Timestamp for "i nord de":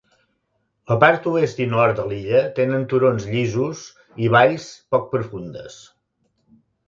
1.65-2.05